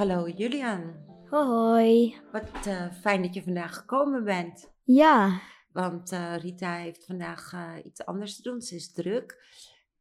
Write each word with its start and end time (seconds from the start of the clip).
Hallo 0.00 0.28
Julian. 0.28 0.94
Hoi. 1.28 2.16
Wat 2.32 2.66
uh, 2.66 2.92
fijn 2.92 3.22
dat 3.22 3.34
je 3.34 3.42
vandaag 3.42 3.74
gekomen 3.74 4.24
bent. 4.24 4.72
Ja. 4.82 5.40
Want 5.72 6.12
uh, 6.12 6.36
Rita 6.36 6.74
heeft 6.74 7.04
vandaag 7.04 7.52
uh, 7.52 7.72
iets 7.84 8.04
anders 8.04 8.36
te 8.36 8.42
doen. 8.42 8.60
Ze 8.60 8.74
is 8.74 8.92
druk. 8.92 9.44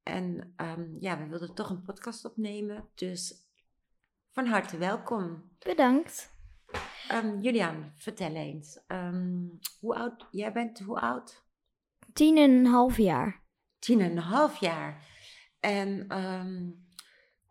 En 0.03 0.53
um, 0.57 0.97
ja, 0.99 1.17
we 1.17 1.27
wilden 1.27 1.53
toch 1.53 1.69
een 1.69 1.81
podcast 1.81 2.25
opnemen. 2.25 2.89
Dus 2.95 3.33
van 4.31 4.45
harte 4.45 4.77
welkom. 4.77 5.51
Bedankt. 5.59 6.35
Um, 7.11 7.41
Julian, 7.41 7.91
vertel 7.95 8.35
eens. 8.35 8.83
Um, 8.87 9.59
hoe 9.79 9.95
oud? 9.95 10.27
Jij 10.31 10.51
bent 10.51 10.79
hoe 10.79 10.99
oud? 10.99 11.43
Tien 12.13 12.37
en 12.37 12.51
een 12.51 12.65
half 12.65 12.97
jaar. 12.97 13.43
Tien 13.79 14.01
en 14.01 14.11
een 14.11 14.17
half 14.17 14.59
jaar. 14.59 15.07
En 15.59 16.07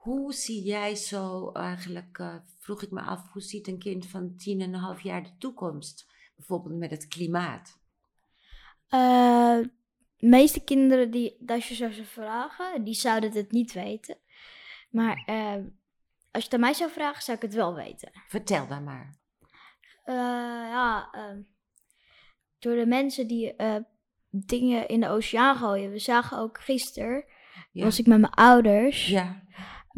hoe 0.08 0.32
zie 0.32 0.62
jij 0.62 0.94
zo 0.94 1.52
eigenlijk, 1.52 2.18
uh, 2.18 2.34
vroeg 2.58 2.82
ik 2.82 2.90
me 2.90 3.00
af, 3.00 3.32
hoe 3.32 3.42
ziet 3.42 3.68
een 3.68 3.78
kind 3.78 4.06
van 4.06 4.36
tien 4.36 4.60
en 4.60 4.74
een 4.74 4.80
half 4.80 5.00
jaar 5.00 5.22
de 5.22 5.36
toekomst? 5.38 6.10
Bijvoorbeeld 6.36 6.78
met 6.78 6.90
het 6.90 7.08
klimaat. 7.08 7.78
Uh, 8.90 9.58
de 10.16 10.26
meeste 10.26 10.64
kinderen 10.64 11.10
die, 11.10 11.38
als 11.46 11.68
je 11.68 11.74
zou 11.74 11.92
ze 11.92 12.04
vragen, 12.04 12.84
die 12.84 12.94
zouden 12.94 13.32
het 13.32 13.50
niet 13.52 13.72
weten. 13.72 14.16
Maar 14.90 15.22
uh, 15.26 15.64
als 16.30 16.42
je 16.44 16.48
het 16.50 16.52
aan 16.52 16.60
mij 16.60 16.72
zou 16.74 16.90
vragen, 16.90 17.22
zou 17.22 17.36
ik 17.36 17.42
het 17.42 17.54
wel 17.54 17.74
weten. 17.74 18.10
Vertel 18.28 18.66
dan 18.66 18.84
maar. 18.84 19.16
Ja, 20.06 21.10
door 22.58 22.76
de 22.76 22.86
mensen 22.86 23.26
die 23.26 23.54
dingen 24.30 24.88
in 24.88 25.00
de 25.00 25.08
oceaan 25.08 25.56
gooien. 25.56 25.90
We 25.90 25.98
zagen 25.98 26.38
ook 26.38 26.60
gisteren, 26.60 27.24
Ja. 27.72 27.84
was 27.84 27.98
ik 27.98 28.06
met 28.06 28.20
mijn 28.20 28.32
ouders, 28.32 29.06
Ja. 29.06 29.42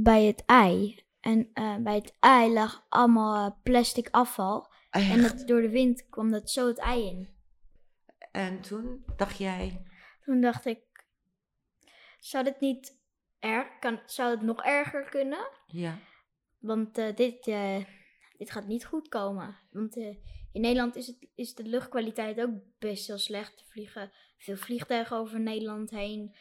Bij 0.02 0.24
het 0.24 0.44
ei. 0.46 1.04
En 1.20 1.50
uh, 1.54 1.76
bij 1.76 1.94
het 1.94 2.14
ei 2.20 2.52
lag 2.52 2.86
allemaal 2.88 3.46
uh, 3.46 3.56
plastic 3.62 4.08
afval. 4.10 4.72
En 4.90 5.22
dat, 5.22 5.46
door 5.46 5.60
de 5.60 5.70
wind 5.70 6.08
kwam 6.08 6.30
dat 6.30 6.50
zo 6.50 6.66
het 6.66 6.78
ei 6.78 7.06
in. 7.06 7.28
En 8.32 8.60
toen 8.60 9.04
dacht 9.16 9.38
jij, 9.38 9.82
Toen 10.24 10.40
dacht 10.40 10.64
ik, 10.64 10.78
zou 12.18 12.44
dit 12.44 12.60
niet 12.60 12.98
erg, 13.38 13.78
kan, 13.78 14.00
zou 14.06 14.30
het 14.30 14.42
nog 14.42 14.62
erger 14.62 15.08
kunnen? 15.08 15.48
ja, 15.66 15.98
Want 16.58 16.98
uh, 16.98 17.14
dit, 17.14 17.46
uh, 17.46 17.84
dit 18.38 18.50
gaat 18.50 18.66
niet 18.66 18.84
goed 18.84 19.08
komen. 19.08 19.56
Want 19.70 19.96
uh, 19.96 20.16
in 20.52 20.60
Nederland 20.60 20.96
is, 20.96 21.06
het, 21.06 21.28
is 21.34 21.54
de 21.54 21.64
luchtkwaliteit 21.64 22.40
ook 22.40 22.50
best 22.78 23.06
wel 23.06 23.18
slecht. 23.18 23.60
Er 23.60 23.66
vliegen 23.66 24.12
veel 24.38 24.56
vliegtuigen 24.56 25.16
over 25.16 25.40
Nederland 25.40 25.90
heen. 25.90 26.34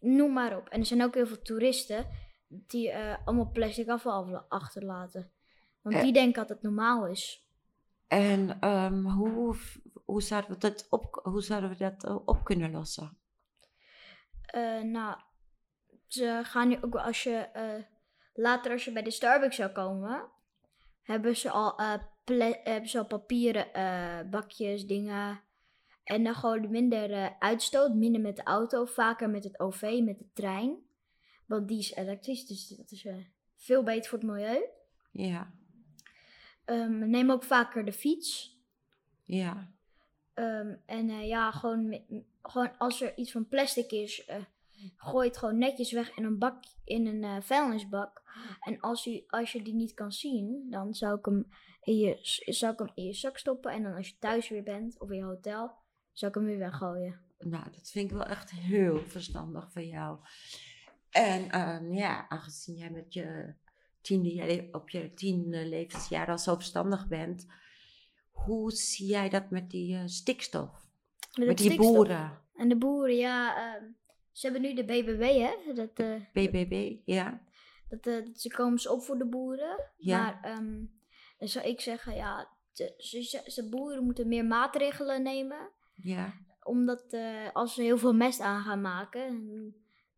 Noem 0.00 0.32
maar 0.32 0.56
op. 0.56 0.68
En 0.68 0.80
er 0.80 0.86
zijn 0.86 1.02
ook 1.02 1.14
heel 1.14 1.26
veel 1.26 1.42
toeristen 1.42 2.06
die 2.66 2.88
uh, 2.88 3.16
allemaal 3.24 3.50
plastic 3.52 3.88
afval 3.88 4.44
achterlaten. 4.48 5.30
Want 5.82 5.96
Eh. 5.96 6.02
die 6.02 6.12
denken 6.12 6.40
dat 6.40 6.48
het 6.48 6.62
normaal 6.62 7.06
is. 7.06 7.42
en 8.08 8.68
um, 8.68 9.06
hoe, 9.06 9.56
hoe, 10.04 10.22
zouden 10.22 10.50
we 10.50 10.58
dat 10.58 10.86
op, 10.90 11.20
hoe 11.22 11.42
zouden 11.42 11.70
we 11.70 11.76
dat 11.76 12.04
uh, 12.04 12.18
op 12.24 12.44
kunnen 12.44 12.70
lossen? 12.70 13.18
Uh, 14.56 14.82
nou, 14.82 15.16
ze 16.06 16.40
gaan 16.44 16.68
nu 16.68 16.78
ook 16.80 16.94
als 16.94 17.22
je 17.22 17.48
uh, 17.56 17.84
later 18.34 18.72
als 18.72 18.84
je 18.84 18.92
bij 18.92 19.02
de 19.02 19.10
Starbucks 19.10 19.56
zou 19.56 19.70
komen, 19.70 20.28
hebben 21.02 21.36
ze 21.36 21.50
al, 21.50 21.80
hebben 22.62 22.88
ze 22.88 22.98
al 22.98 23.06
papieren 23.06 23.66
bakjes, 24.30 24.86
dingen. 24.86 25.40
En 26.04 26.24
dan 26.24 26.34
gewoon 26.34 26.70
minder 26.70 27.36
uitstoot, 27.38 27.94
minder 27.94 28.20
met 28.20 28.36
de 28.36 28.42
auto, 28.42 28.84
vaker 28.84 29.30
met 29.30 29.44
het 29.44 29.60
OV, 29.60 30.00
met 30.02 30.18
de 30.18 30.30
trein. 30.32 30.76
Want 31.46 31.68
die 31.68 31.78
is 31.78 31.94
elektrisch, 31.94 32.46
dus 32.46 32.68
dat 32.68 32.90
is 32.90 33.04
uh, 33.04 33.16
veel 33.56 33.82
beter 33.82 34.10
voor 34.10 34.18
het 34.18 34.28
milieu. 34.28 34.64
Ja, 35.10 35.52
Um, 36.66 37.10
neem 37.10 37.30
ook 37.30 37.44
vaker 37.44 37.84
de 37.84 37.92
fiets. 37.92 38.58
ja, 39.24 39.72
Um, 40.34 40.82
en 40.86 41.08
uh, 41.08 41.26
ja, 41.26 41.50
gewoon, 41.50 42.02
gewoon 42.42 42.78
als 42.78 43.00
er 43.00 43.16
iets 43.16 43.32
van 43.32 43.48
plastic 43.48 43.90
is, 43.90 44.28
uh, 44.28 44.36
gooi 44.96 45.28
het 45.28 45.36
gewoon 45.36 45.58
netjes 45.58 45.92
weg 45.92 46.16
in 46.16 46.24
een 46.24 46.38
bak, 46.38 46.64
in 46.84 47.06
een 47.06 47.42
vuilnisbak. 47.42 48.22
En 48.60 48.80
als, 48.80 49.06
u, 49.06 49.24
als 49.26 49.52
je 49.52 49.62
die 49.62 49.74
niet 49.74 49.94
kan 49.94 50.12
zien, 50.12 50.66
dan 50.70 50.94
zou 50.94 51.18
ik, 51.18 51.24
hem 51.24 51.48
in 51.82 51.96
je, 51.96 52.18
zou 52.52 52.72
ik 52.72 52.78
hem 52.78 52.90
in 52.94 53.04
je 53.04 53.12
zak 53.12 53.38
stoppen. 53.38 53.72
En 53.72 53.82
dan 53.82 53.94
als 53.94 54.08
je 54.08 54.18
thuis 54.18 54.48
weer 54.48 54.62
bent 54.62 55.00
of 55.00 55.10
in 55.10 55.16
je 55.16 55.24
hotel, 55.24 55.74
zou 56.12 56.30
ik 56.30 56.36
hem 56.36 56.46
weer 56.46 56.58
weggooien. 56.58 57.20
nou, 57.38 57.64
dat 57.70 57.90
vind 57.90 58.10
ik 58.10 58.16
wel 58.16 58.26
echt 58.26 58.50
heel 58.50 58.98
verstandig 59.06 59.72
van 59.72 59.86
jou. 59.86 60.18
En 61.14 61.60
um, 61.60 61.94
ja, 61.94 62.28
aangezien 62.28 62.76
jij 62.76 62.90
met 62.90 63.14
je 63.14 63.54
tiende, 64.00 64.68
op 64.72 64.90
je 64.90 65.14
tiende 65.14 65.66
levensjaar 65.66 66.28
al 66.28 66.38
zo 66.38 66.54
verstandig 66.54 67.08
bent, 67.08 67.46
hoe 68.30 68.72
zie 68.72 69.06
jij 69.06 69.28
dat 69.28 69.50
met 69.50 69.70
die 69.70 69.96
uh, 69.96 70.02
stikstof? 70.06 70.70
Met, 71.34 71.46
met 71.46 71.58
die 71.58 71.66
stikstof. 71.66 71.94
boeren? 71.94 72.40
En 72.56 72.68
de 72.68 72.76
boeren, 72.76 73.16
ja, 73.16 73.56
uh, 73.56 73.82
ze 74.32 74.46
hebben 74.46 74.62
nu 74.62 74.74
de 74.74 74.84
BBB, 74.84 75.22
hè? 75.22 75.74
Dat, 75.74 76.00
uh, 76.00 76.20
BBB, 76.32 76.96
ja. 77.04 77.42
Dat, 77.88 78.06
uh, 78.06 78.34
ze 78.34 78.48
komen 78.48 78.78
ze 78.78 78.92
op 78.92 79.02
voor 79.02 79.18
de 79.18 79.26
boeren. 79.26 79.90
Ja. 79.96 80.18
Maar 80.22 80.58
um, 80.58 80.92
dan 81.38 81.48
zou 81.48 81.66
ik 81.66 81.80
zeggen, 81.80 82.14
ja, 82.14 82.48
de, 82.72 82.94
ze, 82.98 83.42
ze, 83.46 83.68
boeren 83.68 84.04
moeten 84.04 84.28
meer 84.28 84.44
maatregelen 84.44 85.22
nemen. 85.22 85.70
Ja. 85.94 86.32
Omdat 86.62 87.16
als 87.52 87.74
ze 87.74 87.82
heel 87.82 87.98
veel 87.98 88.14
mest 88.14 88.40
aan 88.40 88.62
gaan 88.62 88.80
maken, 88.80 89.74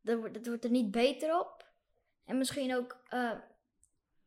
dat, 0.07 0.35
dat 0.35 0.47
wordt 0.47 0.65
er 0.65 0.71
niet 0.71 0.91
beter 0.91 1.41
op. 1.41 1.71
En 2.25 2.39
misschien 2.39 2.77
ook 2.77 3.03
uh, 3.11 3.33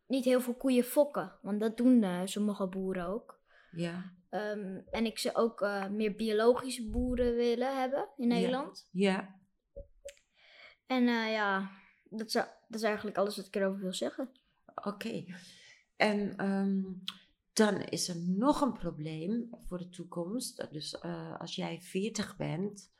niet 0.08 0.26
heel 0.26 0.42
veel 0.42 0.54
koeien 0.54 0.84
fokken, 0.84 1.34
want 1.42 1.60
dat 1.60 1.78
doen 1.78 2.04
uh, 2.04 2.22
sommige 2.26 2.68
boeren 2.68 3.06
ook. 3.06 3.40
Ja. 3.72 4.14
Um, 4.30 4.84
en 4.90 5.06
ik 5.06 5.20
zou 5.20 5.36
ook 5.36 5.62
uh, 5.62 5.88
meer 5.88 6.16
biologische 6.16 6.90
boeren 6.90 7.36
willen 7.36 7.80
hebben 7.80 8.08
in 8.18 8.28
Nederland. 8.28 8.90
Ja. 8.92 9.12
ja. 9.12 9.38
En 10.86 11.04
ja, 11.32 11.72
dat 12.04 12.28
is, 12.28 12.34
dat 12.34 12.50
is 12.70 12.82
eigenlijk 12.82 13.18
alles 13.18 13.36
wat 13.36 13.46
ik 13.46 13.56
erover 13.56 13.80
wil 13.80 13.94
zeggen. 13.94 14.30
Oké. 14.76 14.88
Okay. 14.88 15.36
En 15.96 16.46
um, 16.46 17.04
dan 17.54 17.82
is 17.82 18.10
er 18.10 18.18
nog 18.18 18.62
een 18.62 18.74
probleem 18.74 19.50
voor 19.68 19.78
de 19.78 19.90
toekomst. 19.90 20.68
Dus 20.72 21.02
als 21.40 21.56
jij 21.56 21.82
40 21.82 22.38
bent. 22.38 22.92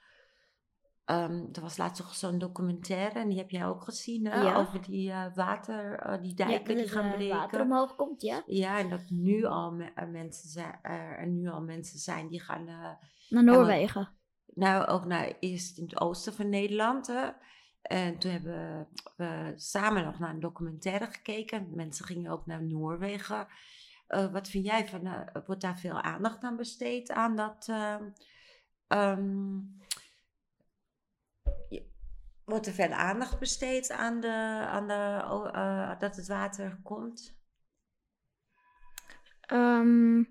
Um, 1.12 1.50
er 1.52 1.62
was 1.62 1.78
laatst 1.78 2.04
nog 2.04 2.16
zo'n 2.16 2.38
documentaire 2.38 3.20
en 3.20 3.30
die 3.30 3.38
heb 3.38 3.50
jij 3.50 3.66
ook 3.66 3.84
gezien 3.84 4.26
hè? 4.26 4.42
Ja. 4.42 4.56
over 4.56 4.82
die 4.82 5.10
uh, 5.10 5.26
water, 5.36 6.08
uh, 6.08 6.22
die 6.22 6.34
dijken 6.34 6.76
ja, 6.76 6.82
die 6.82 6.92
gaan 6.92 7.12
breken. 7.12 7.36
water 7.36 7.62
omhoog 7.62 7.96
komt, 7.96 8.22
ja. 8.22 8.44
Ja, 8.46 8.80
en 8.80 8.90
dat 8.90 9.10
nu 9.10 9.46
al 9.46 9.72
me 9.72 9.92
mensen 10.12 10.50
zijn, 10.50 10.80
er 10.82 11.28
nu 11.28 11.50
al 11.50 11.62
mensen 11.62 12.00
zijn 12.00 12.28
die 12.28 12.42
gaan 12.42 12.66
naar 13.30 13.44
Noorwegen. 13.44 14.10
Nou, 14.46 14.88
ook 14.88 15.06
naar 15.06 15.34
eerst 15.40 15.78
in 15.78 15.84
het 15.84 16.02
oosten 16.02 16.34
van 16.34 16.50
Nederland. 16.50 17.08
Hè? 17.08 17.30
En 17.82 18.18
toen 18.18 18.32
hebben 18.32 18.88
we 19.16 19.54
samen 19.56 20.04
nog 20.04 20.20
naar 20.20 20.30
een 20.30 20.40
documentaire 20.40 21.06
gekeken. 21.06 21.76
Mensen 21.76 22.06
gingen 22.06 22.32
ook 22.32 22.46
naar 22.46 22.64
Noorwegen. 22.64 23.48
Wat 24.08 24.48
vind 24.48 24.66
jij 24.66 24.88
van, 24.88 25.30
wordt 25.46 25.62
daar 25.62 25.80
veel 25.80 26.02
aandacht 26.02 26.44
aan 26.44 26.56
besteed 26.56 27.12
aan 27.12 27.36
dat... 27.36 27.68
Um, 28.88 29.78
wordt 32.50 32.68
er 32.68 32.74
veel 32.74 32.92
aandacht 32.92 33.40
besteed 33.40 33.92
aan, 33.92 34.20
de, 34.20 34.32
aan 34.68 34.88
de, 34.88 35.22
uh, 35.56 36.00
dat 36.00 36.16
het 36.16 36.28
water 36.28 36.80
komt? 36.84 37.38
Um, 39.52 40.28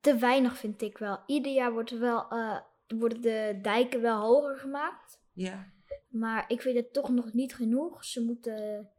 te 0.00 0.16
weinig 0.16 0.56
vind 0.56 0.82
ik 0.82 0.98
wel. 0.98 1.22
Ieder 1.26 1.52
jaar 1.52 1.72
wordt 1.72 1.90
er 1.90 1.98
wel, 1.98 2.32
uh, 2.32 2.60
worden 2.86 3.20
de 3.20 3.58
dijken 3.62 4.00
wel 4.00 4.20
hoger 4.20 4.58
gemaakt. 4.58 5.20
Ja. 5.32 5.72
Maar 6.08 6.44
ik 6.50 6.62
vind 6.62 6.76
het 6.76 6.92
toch 6.92 7.08
nog 7.08 7.32
niet 7.32 7.54
genoeg. 7.54 8.04
Ze 8.04 8.24
moeten, 8.24 8.90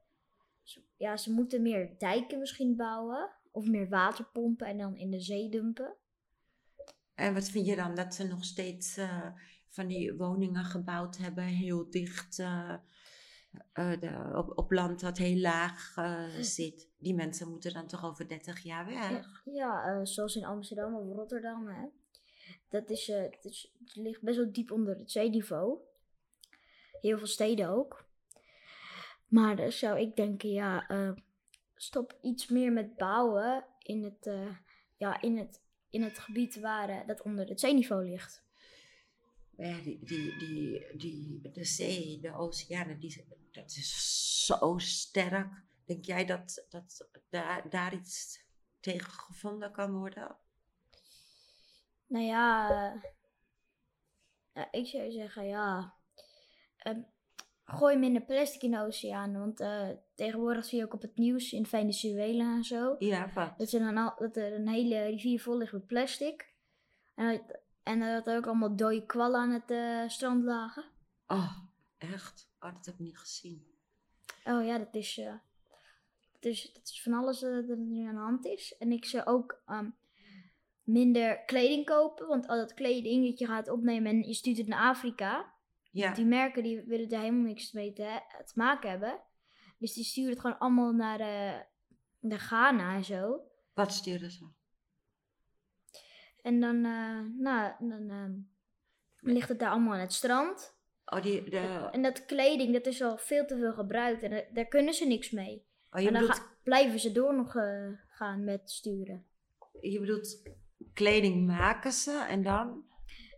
ja, 0.97 1.17
ze 1.17 1.31
moeten 1.31 1.61
meer 1.61 1.95
dijken 1.97 2.39
misschien 2.39 2.75
bouwen. 2.75 3.37
Of 3.51 3.67
meer 3.67 3.89
waterpompen 3.89 4.67
en 4.67 4.77
dan 4.77 4.95
in 4.95 5.09
de 5.09 5.19
zee 5.19 5.49
dumpen. 5.49 5.95
En 7.13 7.33
wat 7.33 7.49
vind 7.49 7.65
je 7.65 7.75
dan 7.75 7.95
dat 7.95 8.15
ze 8.15 8.27
nog 8.27 8.43
steeds 8.43 8.97
uh, 8.97 9.25
van 9.69 9.87
die 9.87 10.13
woningen 10.13 10.65
gebouwd 10.65 11.17
hebben, 11.17 11.43
heel 11.43 11.89
dicht 11.89 12.39
uh, 12.39 12.73
uh, 13.73 13.99
de, 13.99 14.31
op, 14.35 14.57
op 14.57 14.71
land 14.71 14.99
dat 14.99 15.17
heel 15.17 15.37
laag 15.37 15.95
zit? 16.39 16.89
Die 16.97 17.15
mensen 17.15 17.49
moeten 17.49 17.73
dan 17.73 17.87
toch 17.87 18.05
over 18.05 18.27
30 18.27 18.59
jaar 18.59 18.85
weg? 18.85 19.41
Ja, 19.45 20.05
zoals 20.05 20.35
in 20.35 20.45
Amsterdam 20.45 20.95
of 20.95 21.15
Rotterdam. 21.15 21.67
Hè. 21.67 21.87
Dat 22.69 22.89
is, 22.89 23.07
het, 23.07 23.45
is, 23.45 23.73
het 23.79 23.95
ligt 23.95 24.21
best 24.21 24.37
wel 24.37 24.51
diep 24.51 24.71
onder 24.71 24.97
het 24.97 25.11
zeeniveau. 25.11 25.77
Heel 27.01 27.17
veel 27.17 27.27
steden 27.27 27.69
ook. 27.69 28.07
Maar 29.27 29.55
dan 29.55 29.71
zou 29.71 29.99
ik 29.99 30.15
denken, 30.15 30.49
ja, 30.49 30.85
stop 31.75 32.17
iets 32.21 32.47
meer 32.47 32.71
met 32.71 32.95
bouwen 32.95 33.65
in 33.79 34.03
het, 34.03 34.29
ja, 34.97 35.21
in 35.21 35.37
het, 35.37 35.61
in 35.89 36.01
het 36.01 36.19
gebied 36.19 36.59
waar 36.59 37.05
dat 37.05 37.21
onder 37.21 37.47
het 37.47 37.59
zeeniveau 37.59 38.09
ligt. 38.09 38.47
Ja, 39.59 39.77
die, 39.81 39.99
die, 40.05 40.37
die, 40.37 40.97
die, 40.97 41.51
de 41.51 41.63
zee, 41.65 42.19
de 42.19 42.33
oceanen, 42.33 42.99
die, 42.99 43.25
dat 43.51 43.65
is 43.65 44.45
zo 44.45 44.77
sterk. 44.77 45.63
Denk 45.85 46.05
jij 46.05 46.25
dat, 46.25 46.65
dat 46.69 47.07
daar, 47.29 47.69
daar 47.69 47.93
iets 47.93 48.43
tegen 48.79 49.11
gevonden 49.11 49.71
kan 49.71 49.91
worden? 49.91 50.37
Nou 52.07 52.25
ja, 52.25 52.69
eh, 52.69 53.01
ja, 54.53 54.71
ik 54.71 54.87
zou 54.87 55.11
zeggen 55.11 55.45
ja. 55.47 55.93
ehm, 56.77 57.01
gooi 57.63 57.97
minder 57.97 58.21
plastic 58.21 58.61
in 58.61 58.71
de 58.71 58.79
oceaan. 58.79 59.39
Want 59.39 59.59
eh, 59.59 59.89
tegenwoordig 60.15 60.65
zie 60.65 60.77
je 60.77 60.85
ook 60.85 60.93
op 60.93 61.01
het 61.01 61.17
nieuws 61.17 61.51
in 61.51 61.65
Venezuela 61.65 62.55
en 62.55 62.63
zo. 62.63 62.95
Ja, 62.99 63.31
wat? 63.33 63.57
Dat, 63.57 63.71
er 63.71 63.79
dan 63.79 63.97
al, 63.97 64.15
dat 64.17 64.35
er 64.35 64.53
een 64.53 64.67
hele 64.69 65.03
rivier 65.03 65.41
vol 65.41 65.57
ligt 65.57 65.73
met 65.73 65.87
plastic. 65.87 66.53
En, 67.15 67.27
dat- 67.27 67.67
en 67.83 67.99
dat 67.99 68.27
er 68.27 68.37
ook 68.37 68.45
allemaal 68.47 68.75
dode 68.75 69.05
kwallen 69.05 69.39
aan 69.39 69.51
het 69.51 69.71
eh, 69.71 70.07
strand 70.07 70.43
lagen. 70.43 70.83
Oh, 71.27 71.57
echt? 71.97 72.49
Oh, 72.59 72.73
dat 72.73 72.85
heb 72.85 72.93
ik 72.93 72.99
niet 72.99 73.17
gezien. 73.17 73.67
Oh 74.43 74.65
ja, 74.65 74.77
dat 74.77 74.95
is, 74.95 75.17
eh, 75.17 75.33
dat 76.39 76.51
is, 76.51 76.73
dat 76.73 76.87
is 76.87 77.01
van 77.01 77.13
alles 77.13 77.41
eh, 77.43 77.51
dat 77.51 77.69
er 77.69 77.77
nu 77.77 78.07
aan 78.07 78.15
de 78.15 78.21
hand 78.21 78.45
is. 78.45 78.75
En 78.77 78.91
ik 78.91 79.05
zou 79.05 79.25
ook 79.25 79.61
ehm, 79.65 79.89
minder 80.83 81.43
kleding 81.45 81.85
kopen. 81.85 82.27
Want 82.27 82.47
al 82.47 82.57
dat 82.57 82.73
kleding 82.73 83.29
dat 83.29 83.39
je 83.39 83.45
gaat 83.45 83.69
opnemen 83.69 84.11
en 84.11 84.27
je 84.27 84.33
stuurt 84.33 84.57
het 84.57 84.67
naar 84.67 84.89
Afrika. 84.89 85.53
Ja, 85.91 86.13
Die 86.13 86.25
merken 86.25 86.63
die 86.63 86.81
willen 86.81 87.09
er 87.09 87.19
helemaal 87.19 87.43
niks 87.43 87.71
mee 87.71 87.93
te, 87.93 88.21
te 88.45 88.51
maken 88.55 88.89
hebben. 88.89 89.19
Dus 89.77 89.93
die 89.93 90.03
sturen 90.03 90.29
het 90.31 90.39
gewoon 90.39 90.59
allemaal 90.59 90.91
naar, 90.91 91.19
naar 92.19 92.39
Ghana 92.39 92.95
en 92.95 93.03
zo. 93.03 93.41
wat 93.73 93.93
sturen 93.93 94.31
ze? 94.31 94.47
En 96.49 96.59
dan, 96.59 96.85
eh, 96.85 97.19
nou, 97.37 97.71
dan 97.79 98.09
ehm, 98.09 98.31
ligt 99.33 99.49
het 99.49 99.59
daar 99.59 99.69
allemaal 99.69 99.93
aan 99.93 99.99
het 99.99 100.13
strand. 100.13 100.77
Oh, 101.05 101.21
die, 101.21 101.49
de, 101.49 101.89
En 101.91 102.01
dat 102.01 102.25
kleding, 102.25 102.73
dat 102.73 102.85
is 102.85 103.01
al 103.01 103.17
veel 103.17 103.45
te 103.45 103.57
veel 103.57 103.73
gebruikt. 103.73 104.23
En 104.23 104.45
daar- 104.53 104.65
kunnen 104.67 104.93
ze 104.93 105.05
niks 105.07 105.31
mee. 105.31 105.65
oh, 105.91 105.99
en 105.99 106.03
dan 106.03 106.13
bedoelt, 106.13 106.33
ga- 106.33 106.45
blijven 106.63 106.99
ze 106.99 107.11
door 107.11 107.35
nog 107.35 107.55
eh, 107.55 107.87
gaan 108.07 108.43
met 108.43 108.71
sturen. 108.71 109.25
je 109.81 109.99
bedoelt 109.99 110.41
kleding 110.93 111.47
maken 111.47 111.91
ze 111.91 112.25
en 112.29 112.43
dan? 112.43 112.83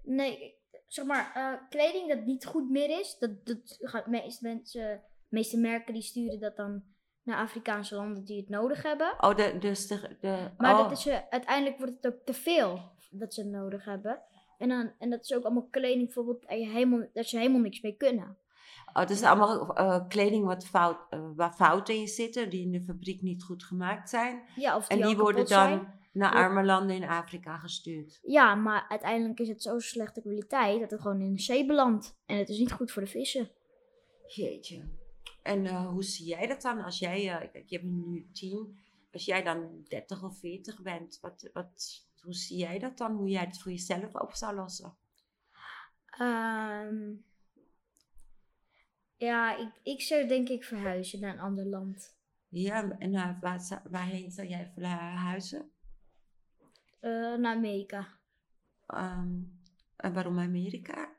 Nee, 0.03 0.55
zeg 0.87 1.05
maar, 1.05 1.31
eh, 1.35 1.69
kleding 1.69 2.07
dat 2.13 2.25
niet 2.25 2.45
goed 2.45 2.69
meer 2.69 2.99
is. 2.99 3.17
Dat, 3.19 3.45
dat 3.45 3.77
gaat 3.79 4.07
meest 4.07 4.41
mensen, 4.41 4.81
de 5.29 5.35
meeste 5.35 5.57
merken 5.57 5.93
die 5.93 6.03
sturen 6.03 6.39
dat 6.39 6.55
dan 6.55 6.83
naar 7.23 7.37
Afrikaanse 7.37 7.95
landen 7.95 8.23
die 8.23 8.37
het 8.37 8.49
nodig 8.49 8.83
hebben. 8.83 9.13
Oh, 9.19 9.35
de, 9.35 9.57
dus 9.59 9.87
de... 9.87 10.17
de 10.21 10.49
Maar 10.57 10.73
oh. 10.73 10.89
dat 10.89 10.97
is, 10.97 11.05
eh, 11.05 11.19
uiteindelijk 11.29 11.77
wordt 11.77 11.93
het 12.01 12.13
ook 12.13 12.25
te 12.25 12.33
veel 12.33 12.91
dat 13.11 13.33
ze 13.33 13.43
nodig 13.43 13.85
hebben. 13.85 14.21
En, 14.57 14.69
dan, 14.69 14.91
en 14.99 15.09
dat 15.09 15.23
is 15.23 15.33
ook 15.33 15.43
allemaal 15.43 15.67
kleding 15.69 16.05
bijvoorbeeld 16.05 16.41
dat, 16.41 16.59
je 16.59 16.67
helemaal, 16.67 17.07
dat 17.13 17.25
ze 17.25 17.37
helemaal 17.37 17.61
niks 17.61 17.81
mee 17.81 17.95
kunnen. 17.97 18.37
Oh, 18.93 18.99
het 18.99 19.09
is 19.09 19.23
allemaal 19.23 19.75
eh, 19.75 20.07
kleding 20.07 20.45
wat 20.45 20.65
fout, 20.65 20.97
eh, 21.09 21.19
waar 21.35 21.53
fouten 21.53 21.95
in 21.95 22.07
zitten, 22.07 22.49
die 22.49 22.61
in 22.61 22.71
de 22.71 22.81
fabriek 22.81 23.21
niet 23.21 23.43
goed 23.43 23.63
gemaakt 23.63 24.09
zijn. 24.09 24.41
Ja, 24.55 24.75
of 24.75 24.87
En 24.87 24.95
die, 24.95 25.05
die 25.05 25.15
al 25.15 25.21
worden 25.21 25.47
dan 25.47 25.67
zijn. 25.67 25.99
naar 26.11 26.33
arme 26.33 26.63
landen 26.63 26.95
in 26.95 27.07
Afrika 27.07 27.57
gestuurd. 27.57 28.19
Ja, 28.23 28.55
maar 28.55 28.85
uiteindelijk 28.89 29.39
is 29.39 29.47
het 29.47 29.61
zo 29.61 29.79
slechte 29.79 30.21
kwaliteit 30.21 30.79
dat 30.79 30.91
het 30.91 31.01
gewoon 31.01 31.21
in 31.21 31.33
de 31.33 31.41
zee 31.41 31.65
belandt. 31.65 32.17
En 32.25 32.37
het 32.37 32.49
is 32.49 32.57
niet 32.57 32.71
goed 32.71 32.91
voor 32.91 33.01
de 33.01 33.07
vissen. 33.09 33.49
Jeetje. 34.27 34.83
En 35.41 35.65
eh, 35.65 35.87
hoe 35.87 36.03
zie 36.03 36.25
jij 36.25 36.47
dat 36.47 36.61
dan 36.61 36.83
als 36.83 36.99
jij, 36.99 37.15
eh, 37.15 37.61
je 37.65 37.75
hebt 37.75 37.89
nu 37.89 38.29
tien, 38.33 38.79
als 39.11 39.25
jij 39.25 39.43
dan 39.43 39.85
30 39.87 40.23
of 40.23 40.37
40 40.37 40.81
bent, 40.81 41.17
wat, 41.21 41.49
wat, 41.53 42.05
hoe 42.21 42.33
zie 42.33 42.57
jij 42.57 42.79
dat 42.79 42.97
dan? 42.97 43.15
Hoe 43.15 43.29
jij 43.29 43.43
het 43.43 43.61
voor 43.61 43.71
jezelf 43.71 44.15
op 44.15 44.33
zou 44.33 44.55
lossen? 44.55 44.97
Ehm, 46.05 47.13
ja, 49.15 49.57
ik, 49.57 49.79
ik 49.83 50.01
zou 50.01 50.27
denk 50.27 50.49
ik 50.49 50.63
verhuizen 50.63 51.19
naar 51.19 51.33
een 51.33 51.39
ander 51.39 51.65
land. 51.65 52.19
Ja, 52.47 52.89
en 52.97 53.15
eh, 53.15 53.39
waar, 53.41 53.81
waarheen 53.89 54.31
zou 54.31 54.47
jij 54.47 54.71
verhuizen? 54.75 55.71
Eh, 56.99 57.11
naar 57.11 57.55
Amerika. 57.55 58.07
Ehm, 58.87 59.39
en 59.95 60.13
waarom 60.13 60.39
Amerika? 60.39 61.15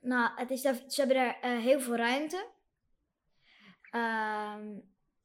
Nou, 0.00 0.30
het 0.40 0.50
is 0.50 0.62
daar, 0.62 0.74
ze 0.74 1.00
hebben 1.00 1.16
daar 1.16 1.40
eh, 1.40 1.58
heel 1.58 1.80
veel 1.80 1.96
ruimte. 1.96 2.48
Ehm, 3.90 4.78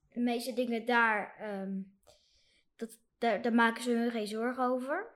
de 0.09 0.19
meeste 0.19 0.53
dingen 0.53 0.85
daar, 0.85 1.35
daar, 3.21 3.41
daar 3.41 3.53
maken 3.53 3.83
ze 3.83 3.91
hun 3.91 4.11
geen 4.11 4.27
zorgen 4.27 4.63
over. 4.63 5.07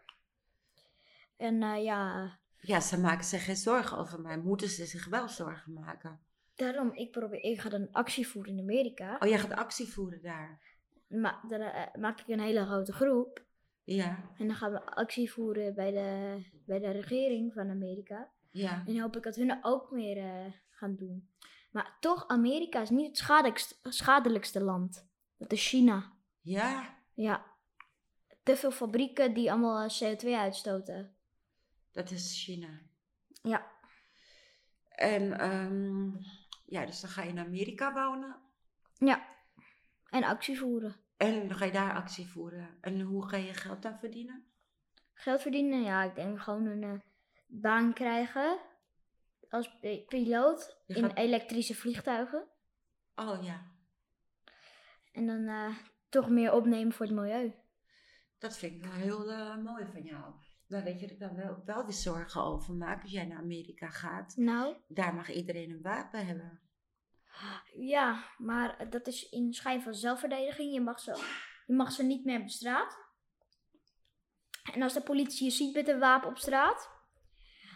En 1.38 1.64
eh, 1.64 1.84
ja, 1.84 2.30
Ja, 2.60 2.80
ze 2.80 3.00
maken 3.00 3.26
zich 3.26 3.46
geen 3.46 3.56
zorgen 3.56 3.98
over 3.98 4.22
mij. 4.22 4.38
Moeten 4.38 4.70
ze 4.70 4.86
zich 4.86 5.06
wel 5.08 5.28
zorgen 5.28 5.74
maken? 5.74 6.20
daarom, 6.56 6.92
ik 6.94 7.12
probeer, 7.12 7.44
ik 7.44 7.60
ga 7.60 7.70
dan 7.70 7.88
actie 7.92 8.28
voeren 8.28 8.54
in 8.54 8.60
Amerika. 8.60 9.18
Oh, 9.20 9.28
jij 9.30 9.40
gaat 9.40 9.52
actie 9.54 9.88
voeren 9.88 10.22
daar? 10.22 10.62
Ma 11.08 11.40
dan 11.48 11.60
eh, 11.62 11.96
maak 12.00 12.20
ik 12.20 12.28
een 12.28 12.40
hele 12.40 12.66
grote 12.66 12.94
groep. 12.94 13.44
Ja, 13.84 14.24
En 14.38 14.48
dan 14.48 14.56
gaan 14.56 14.72
we 14.72 14.86
actie 14.86 15.32
voeren 15.32 15.76
bij 15.76 15.92
de, 15.92 16.38
bij 16.66 16.80
de 16.80 16.90
regering 16.90 17.54
van 17.54 17.70
Amerika. 17.70 18.30
ja. 18.52 18.84
En 18.88 19.00
hoop 19.00 19.16
ik 19.16 19.24
dat 19.24 19.36
hun 19.36 19.58
ook 19.62 19.92
meer 19.92 20.18
eh, 20.18 20.52
gaan 20.70 20.96
doen. 20.96 21.30
Maar 21.72 21.98
toch, 22.00 22.28
Amerika 22.28 22.82
is 22.82 22.90
niet 22.90 23.08
het 23.08 23.18
schadelijkste, 23.18 23.76
schadelijkste 23.84 24.64
land. 24.64 25.08
Dat 25.38 25.52
is 25.52 25.68
China. 25.68 26.14
Ja, 26.42 26.98
Ja. 27.14 27.46
Te 28.46 28.56
veel 28.56 28.72
fabrieken 28.72 29.34
die 29.34 29.52
allemaal 29.52 29.90
eh, 29.90 30.16
CO2 30.16 30.28
uitstoten. 30.28 31.16
dat 31.92 32.12
is 32.12 32.44
China. 32.44 32.82
Ja. 33.42 33.72
En 34.90 35.40
ehm, 35.40 36.10
ja, 36.66 36.86
dus 36.86 37.02
dan 37.02 37.10
ga 37.10 37.22
je 37.24 37.30
in 37.30 37.40
Amerika 37.40 37.94
wonen. 37.94 38.36
Ja. 38.94 39.26
En 40.10 40.24
actie 40.24 40.58
voeren. 40.60 40.96
En 41.18 41.48
dan 41.48 41.58
ga 41.58 41.66
je 41.66 41.72
daar 41.72 41.94
actie 41.94 42.28
voeren. 42.28 42.78
En 42.82 43.02
hoe 43.02 43.28
ga 43.30 43.38
je 43.38 43.54
geld 43.54 43.82
daar 43.82 44.00
verdienen? 44.00 44.46
Geld 45.14 45.42
verdienen, 45.42 45.82
ja, 45.82 46.04
ik 46.04 46.16
denk 46.16 46.40
gewoon 46.42 46.66
een 46.66 46.84
eh, 46.84 47.00
baan 47.48 47.94
krijgen 47.94 48.60
als 49.50 49.78
pi- 49.80 50.06
piloot 50.08 50.78
in 50.88 51.12
elektrische 51.12 51.76
vliegtuigen. 51.76 52.48
Oh 53.16 53.44
ja, 53.44 53.72
En 55.12 55.26
dan 55.28 55.48
eh, 55.48 55.76
toch 56.10 56.30
meer 56.30 56.54
opnemen 56.54 56.94
voor 56.94 57.06
het 57.06 57.16
milieu. 57.16 57.54
Dat 58.46 58.58
vind 58.58 58.74
ik 58.76 58.84
wel 58.84 58.92
heel 59.00 59.32
eh, 59.32 59.58
mooi 59.58 59.86
van 59.92 60.02
jou. 60.02 60.34
Maar 60.68 60.84
weet 60.84 61.00
je, 61.00 61.08
dat 61.08 61.12
ik 61.12 61.20
dan 61.20 61.36
wel, 61.36 61.62
wel 61.66 61.84
weer 61.84 61.94
zorgen 61.94 62.42
over 62.44 62.74
maak 62.74 63.02
als 63.02 63.12
jij 63.12 63.26
naar 63.26 63.38
Amerika 63.38 63.90
gaat. 63.90 64.36
Nou, 64.36 64.76
Daar 64.88 65.14
mag 65.14 65.30
iedereen 65.32 65.70
een 65.72 65.82
wapen 65.82 66.26
hebben. 66.26 66.62
ja, 67.80 68.24
maar 68.38 68.90
dat 68.90 69.08
is 69.08 69.30
in 69.30 69.54
schijn 69.54 69.82
van 69.82 69.94
zelfverdediging. 69.94 70.74
Je 70.74 70.82
mag, 70.82 71.00
ze, 71.00 71.12
je 71.66 71.74
mag 71.74 71.92
ze 71.92 72.04
niet 72.04 72.26
meer 72.26 72.42
op 72.42 72.50
straat. 72.50 73.04
En 74.74 74.82
als 74.82 74.94
de 74.94 75.02
politie 75.02 75.46
je 75.46 75.52
ziet 75.52 75.76
met 75.76 75.88
een 75.88 76.00
wapen 76.00 76.30
op 76.30 76.38
straat, 76.38 76.90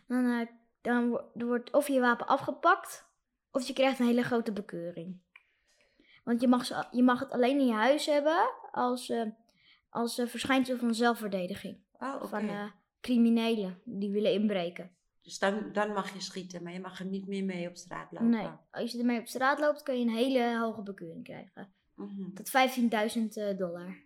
dan, 0.08 0.26
eh, 0.40 0.48
dan 0.82 1.10
wo- 1.10 1.32
wordt 1.34 1.72
of 1.74 1.88
je 1.88 2.00
wapen 2.00 2.28
afgepakt, 2.28 3.08
of 3.52 3.68
je 3.68 3.74
krijgt 3.74 4.00
een 4.00 4.06
hele 4.06 4.24
grote 4.24 4.52
bekeuring. 4.54 5.22
Want 6.24 6.42
je 6.42 6.48
mag, 6.48 6.66
ze, 6.66 6.88
je 6.92 7.04
mag 7.04 7.20
het 7.20 7.32
alleen 7.32 7.60
in 7.60 7.66
je 7.66 7.74
huis 7.74 8.06
hebben 8.06 8.50
als, 8.72 9.10
eh, 9.10 9.26
als 9.90 10.18
eh, 10.18 10.28
verschijnsel 10.28 10.78
van 10.78 10.94
zelfverdediging. 10.96 11.78
Oh. 12.00 12.24
Van 12.24 12.50
eh, 12.50 12.72
criminelen 13.02 13.82
die 13.86 14.12
willen 14.12 14.34
inbreken. 14.34 14.92
Dus 15.22 15.40
dan, 15.40 15.72
dan 15.74 15.94
mag 15.94 16.14
je 16.14 16.22
schieten, 16.22 16.64
maar 16.64 16.74
je 16.74 16.80
mag 16.80 17.00
er 17.00 17.06
niet 17.06 17.28
meer 17.28 17.44
mee 17.46 17.70
op 17.70 17.76
straat 17.78 18.12
lopen. 18.12 18.30
Nee, 18.30 18.50
als 18.72 18.92
je 18.92 19.00
ermee 19.00 19.20
op 19.20 19.28
straat 19.28 19.60
loopt, 19.60 19.84
kun 19.84 20.00
je 20.00 20.06
een 20.06 20.16
hele 20.16 20.60
hoge 20.60 20.82
bekeuring 20.82 21.24
krijgen. 21.24 21.74
Mhm. 21.96 22.34
Tot 22.34 22.48
15.000 22.48 23.24
eh, 23.34 23.58
dollar. 23.58 23.98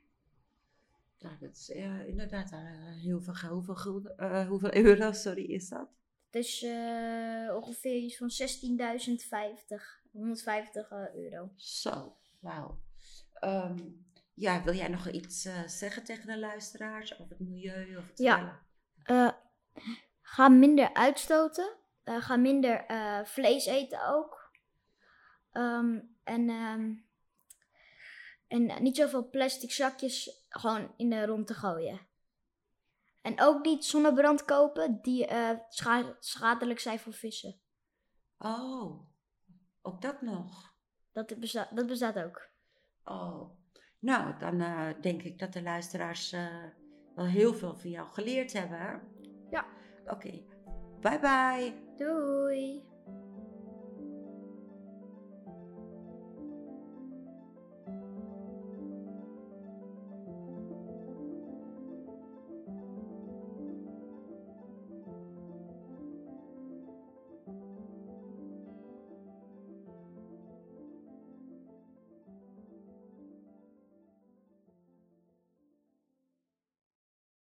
Ja, 1.18 1.38
dat 1.40 1.56
is 1.56 1.70
inderdaad 2.08 2.52
heel 3.02 3.22
veel 3.22 3.34
geld. 3.34 3.54
Hoeveel, 3.54 3.76
gulden- 3.76 4.48
hoeveel 4.48 4.76
euro 4.86 5.12
sorry, 5.12 5.44
is 5.44 5.70
dat? 5.70 5.88
Dus 6.34 6.64
eh, 6.64 7.56
ongeveer 7.56 7.96
iets 7.96 8.18
van 8.18 8.30
16.050, 8.30 10.02
150 10.12 10.92
eh, 10.92 11.16
euro. 11.16 11.52
Zo, 11.56 12.16
wauw. 12.40 12.80
Ehm, 13.34 13.78
ja, 14.34 14.64
wil 14.64 14.74
jij 14.74 14.88
nog 14.88 15.08
iets 15.10 15.46
eh, 15.46 15.68
zeggen 15.68 16.04
tegen 16.04 16.28
de 16.28 16.40
luisteraars 16.40 17.20
over 17.20 17.30
het 17.38 17.40
milieu? 17.40 17.98
Of 17.98 18.08
het 18.08 18.18
Ja. 18.18 18.66
Eh, 19.04 19.32
ga 20.22 20.48
minder 20.50 20.94
uitstoten. 20.94 21.76
Eh, 22.04 22.22
ga 22.22 22.36
minder 22.36 22.86
vlees 23.26 23.66
eten 23.66 24.08
ook. 24.08 24.52
Ehm, 25.52 26.00
en, 26.24 26.50
ehm, 26.50 26.94
en 28.48 28.84
niet 28.84 28.96
zoveel 28.96 29.30
plastic 29.30 29.72
zakjes 29.72 30.46
gewoon 30.50 30.94
in 30.98 31.10
de 31.10 31.26
rond 31.26 31.48
te 31.48 31.54
gooien. 31.54 32.00
En 33.22 33.42
ook 33.42 33.66
niet 33.66 33.86
zonnebrand 33.86 34.46
kopen 34.46 35.00
die 35.02 35.28
scha- 35.70 36.16
schadelijk 36.20 36.80
zijn 36.80 37.00
voor 37.00 37.14
vissen. 37.14 37.60
Oh, 38.38 39.02
ook 39.82 40.02
dat 40.02 40.22
nog. 40.22 40.74
Dat 41.12 41.40
bestaat, 41.40 41.76
dat 41.76 41.88
bestaat 41.88 42.20
ook. 42.20 42.50
Oh, 43.04 43.50
nou, 44.04 44.34
dan 44.40 44.62
eh, 44.62 44.88
denk 45.02 45.24
ik 45.24 45.40
dat 45.40 45.54
de 45.54 45.62
luisteraars 45.62 46.32
eh, 46.32 46.48
wel 47.16 47.26
heel 47.26 47.54
veel 47.54 47.76
van 47.76 47.90
jou 47.90 48.08
geleerd 48.12 48.54
hebben. 48.54 49.02
Ja. 49.50 49.66
Oké, 50.06 50.44
bye 51.02 51.20
bye. 51.20 51.74
Doei! 51.98 52.93